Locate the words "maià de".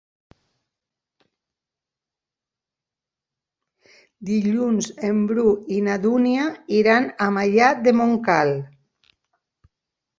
7.39-7.99